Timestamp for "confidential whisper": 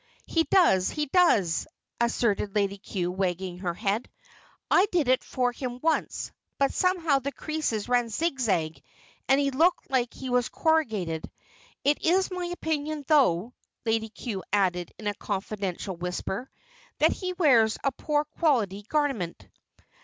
15.13-16.49